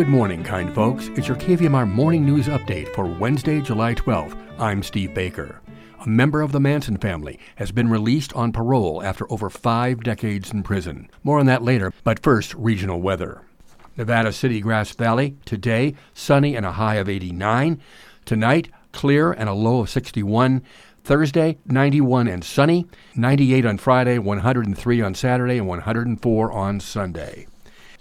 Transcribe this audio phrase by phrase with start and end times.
[0.00, 1.08] Good morning, kind folks.
[1.08, 4.34] It's your KVMR morning news update for Wednesday, July 12th.
[4.58, 5.60] I'm Steve Baker.
[6.02, 10.54] A member of the Manson family has been released on parole after over five decades
[10.54, 11.10] in prison.
[11.22, 13.42] More on that later, but first, regional weather.
[13.98, 17.78] Nevada City, Grass Valley, today, sunny and a high of 89.
[18.24, 20.62] Tonight, clear and a low of 61.
[21.04, 22.86] Thursday, 91 and sunny.
[23.16, 27.46] 98 on Friday, 103 on Saturday, and 104 on Sunday.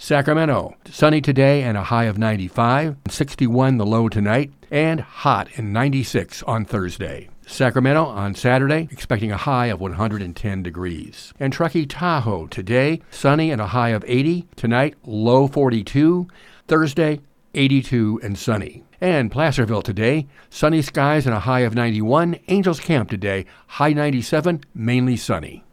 [0.02, 5.74] Sacramento, sunny today and a high of 95, 61 the low tonight, and hot and
[5.74, 7.28] 96 on Thursday.
[7.46, 11.34] Sacramento on Saturday, expecting a high of 110 degrees.
[11.38, 14.48] And Truckee Tahoe today, sunny and a high of 80.
[14.56, 16.30] Tonight, low 42.
[16.70, 17.20] Thursday,
[17.54, 18.86] 82 and sunny.
[19.02, 22.40] And Placerville today, sunny skies and a high of 91.
[22.48, 25.66] Angels Camp today, high 97, mainly sunny.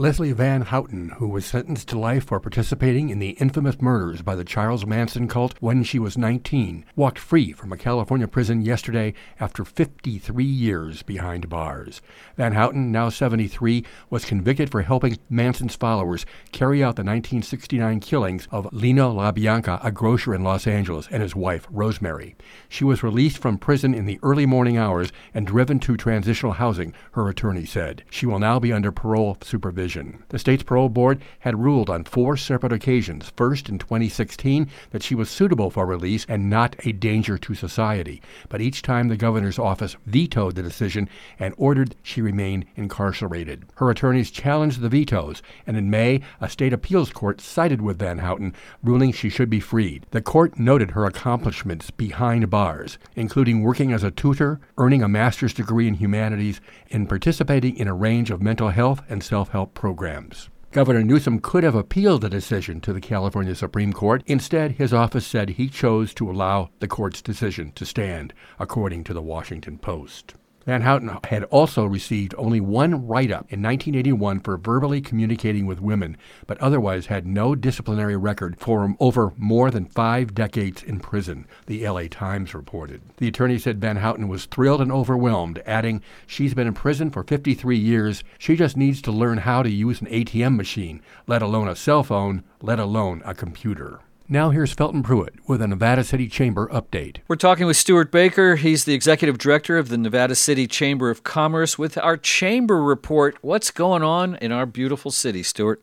[0.00, 4.34] Leslie Van Houten, who was sentenced to life for participating in the infamous murders by
[4.34, 9.12] the Charles Manson cult when she was 19, walked free from a California prison yesterday
[9.38, 12.00] after 53 years behind bars.
[12.38, 18.48] Van Houten, now 73, was convicted for helping Manson's followers carry out the 1969 killings
[18.50, 22.36] of Leno LaBianca, a grocer in Los Angeles, and his wife, Rosemary.
[22.70, 26.94] She was released from prison in the early morning hours and driven to transitional housing,
[27.12, 28.02] her attorney said.
[28.08, 29.89] She will now be under parole supervision.
[30.28, 35.14] The state's parole board had ruled on four separate occasions first in 2016 that she
[35.14, 39.58] was suitable for release and not a danger to society, but each time the governor's
[39.58, 43.64] office vetoed the decision and ordered she remain incarcerated.
[43.76, 48.18] Her attorneys challenged the vetoes, and in May, a state appeals court sided with Van
[48.18, 50.06] Houten, ruling she should be freed.
[50.10, 55.54] The court noted her accomplishments behind bars, including working as a tutor, earning a master's
[55.54, 56.60] degree in humanities,
[56.90, 60.50] and participating in a range of mental health and self help programs.
[60.72, 64.22] Governor Newsom could have appealed the decision to the California Supreme Court.
[64.26, 69.14] Instead, his office said he chose to allow the court's decision to stand, according to
[69.14, 70.34] the Washington Post.
[70.70, 75.80] Van Houten had also received only one write up in 1981 for verbally communicating with
[75.80, 76.16] women,
[76.46, 81.84] but otherwise had no disciplinary record for over more than five decades in prison, the
[81.84, 83.02] LA Times reported.
[83.16, 87.24] The attorney said Van Houten was thrilled and overwhelmed, adding, She's been in prison for
[87.24, 88.22] 53 years.
[88.38, 92.04] She just needs to learn how to use an ATM machine, let alone a cell
[92.04, 93.98] phone, let alone a computer.
[94.32, 97.16] Now here's Felton Pruitt with a Nevada City Chamber update.
[97.26, 98.54] We're talking with Stuart Baker.
[98.54, 103.36] He's the executive director of the Nevada City Chamber of Commerce with our chamber report.
[103.42, 105.82] What's going on in our beautiful city, Stuart?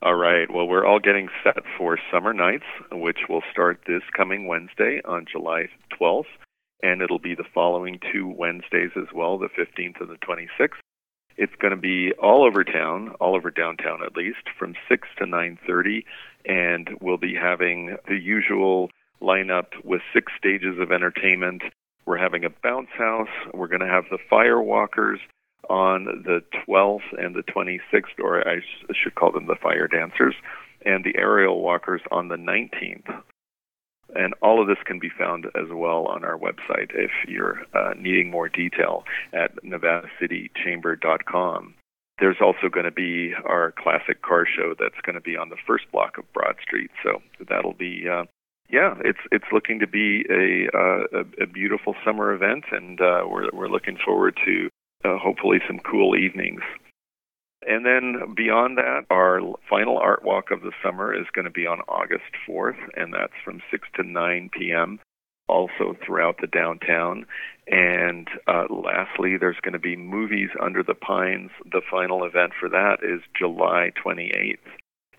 [0.00, 0.50] All right.
[0.50, 5.26] Well, we're all getting set for Summer Nights, which will start this coming Wednesday on
[5.30, 5.66] July
[6.00, 6.24] 12th,
[6.82, 10.80] and it'll be the following two Wednesdays as well, the 15th and the 26th.
[11.36, 15.24] It's going to be all over town, all over downtown at least, from 6 to
[15.24, 16.04] 9:30
[16.46, 18.90] and we'll be having the usual
[19.22, 21.62] lineup with six stages of entertainment.
[22.06, 23.28] We're having a bounce house.
[23.52, 25.18] We're going to have the firewalkers
[25.70, 28.60] on the 12th and the 26th, or I
[28.92, 30.34] should call them the fire dancers,
[30.84, 33.22] and the aerial walkers on the 19th.
[34.14, 37.94] And all of this can be found as well on our website if you're uh,
[37.98, 41.74] needing more detail at nevadacitychamber.com.
[42.20, 45.56] There's also going to be our classic car show that's going to be on the
[45.66, 46.92] first block of Broad Street.
[47.02, 48.26] So that'll be, uh,
[48.70, 53.24] yeah, it's it's looking to be a uh, a, a beautiful summer event, and uh,
[53.28, 54.68] we're we're looking forward to
[55.04, 56.60] uh, hopefully some cool evenings.
[57.66, 61.66] And then beyond that, our final art walk of the summer is going to be
[61.66, 65.00] on August 4th, and that's from 6 to 9 p.m
[65.48, 67.26] also throughout the downtown.
[67.66, 71.50] And uh, lastly, there's going to be Movies Under the Pines.
[71.70, 74.58] The final event for that is July 28th.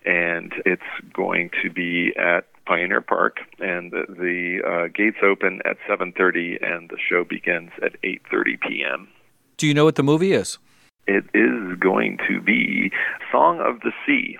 [0.04, 0.82] And it's
[1.12, 6.88] going to be at Pioneer Park, and the, the uh, gates open at 7:30, and
[6.88, 9.08] the show begins at 8:30 p.m.
[9.56, 10.58] Do you know what the movie is?
[11.06, 12.90] It is going to be
[13.30, 14.38] Song of the Sea.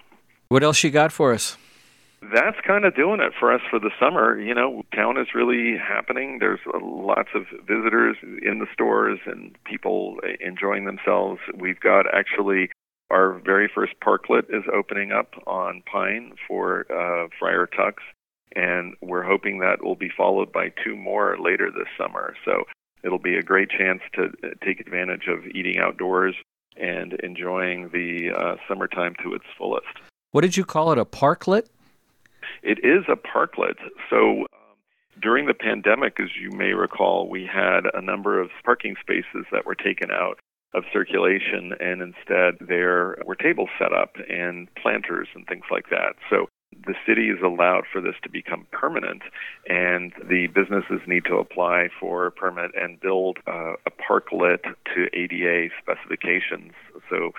[0.49, 1.57] What else you got for us?
[2.33, 4.41] that's kind of doing it for us for the summer.
[4.41, 6.39] You know, town is really happening.
[6.39, 11.41] There's lots of visitors in the stores and people enjoying themselves.
[11.55, 12.71] We've got actually
[13.11, 18.03] our very first parklet is opening up on Pine for uh, Friar Tuck's,
[18.57, 22.35] and we're hoping that will be followed by two more later this summer.
[22.45, 22.65] So
[23.05, 26.35] it'll be a great chance to uh, take advantage of eating outdoors
[26.81, 29.87] and enjoying the uh, summertime to its fullest.
[30.33, 30.99] What did you call it?
[30.99, 31.67] A parklet?
[32.63, 33.77] It is a parklet.
[34.11, 34.77] So um,
[35.21, 39.67] during the pandemic, as you may recall, we had a number of parking spaces that
[39.67, 40.39] were taken out
[40.75, 46.17] of circulation, and instead there were tables set up and planters and things like that.
[46.29, 49.23] So the city has allowed for this to become permanent,
[49.69, 54.63] and the businesses need to apply for a permit and build uh, a parklet
[54.95, 56.73] to ADA specifications
[57.11, 57.33] so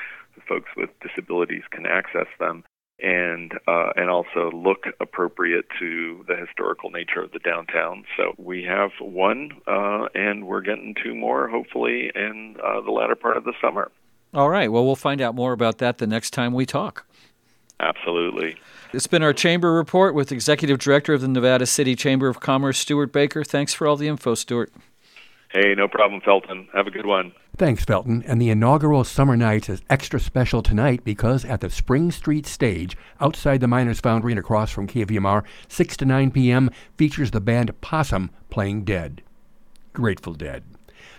[0.48, 2.64] folks with disabilities can access them
[3.00, 8.04] and uh, and also look appropriate to the historical nature of the downtown.
[8.18, 13.16] So we have one, uh, and we're getting two more, hopefully, in uh, the latter
[13.16, 13.92] part of the summer.
[14.34, 14.72] All right.
[14.72, 17.06] Well, we'll find out more about that the next time we talk.
[17.80, 18.58] Absolutely.
[18.94, 22.80] It's been our chamber report with Executive Director of the Nevada City Chamber of Commerce,
[22.80, 23.44] Stuart Baker.
[23.44, 24.72] Thanks for all the info, Stuart.
[25.50, 26.68] Hey, no problem, Felton.
[26.74, 27.34] Have a good one.
[27.56, 28.24] Thanks, Felton.
[28.28, 32.98] And the inaugural Summer Nights is extra special tonight because at the Spring Street stage
[33.22, 36.70] outside the Miners Foundry and across from KVMR, 6 to 9 p.m.
[36.98, 39.22] features the band Possum playing Dead.
[39.94, 40.64] Grateful Dead.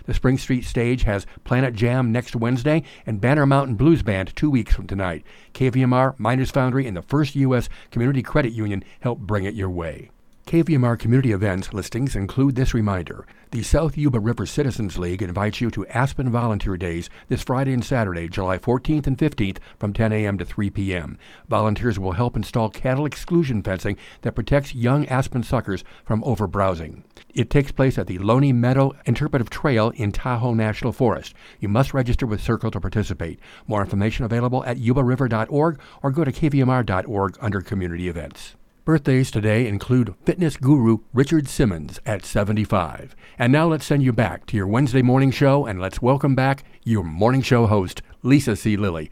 [0.05, 4.49] The Spring Street stage has Planet Jam next Wednesday and Banner Mountain Blues Band two
[4.49, 5.23] weeks from tonight.
[5.53, 7.69] KVMR, Miners Foundry, and the First U.S.
[7.91, 10.09] Community Credit Union help bring it your way.
[10.45, 13.27] KVMR community events listings include this reminder.
[13.51, 17.85] The South Yuba River Citizens League invites you to Aspen Volunteer Days this Friday and
[17.85, 20.39] Saturday, July 14th and 15th from 10 a.m.
[20.39, 21.19] to 3 p.m.
[21.47, 27.03] Volunteers will help install cattle exclusion fencing that protects young aspen suckers from overbrowsing.
[27.33, 31.35] It takes place at the Loney Meadow Interpretive Trail in Tahoe National Forest.
[31.59, 33.39] You must register with SYRCL to participate.
[33.67, 38.55] More information available at yubariver.org or go to kvmr.org under Community Events.
[38.89, 43.15] Birthdays today include fitness guru Richard Simmons at 75.
[43.37, 46.63] And now let's send you back to your Wednesday morning show and let's welcome back
[46.83, 48.75] your morning show host, Lisa C.
[48.77, 49.11] Lilly.